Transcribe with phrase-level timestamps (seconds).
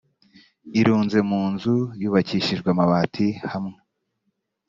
[0.79, 3.77] irunze mu nzu yubakishije amabati hamwe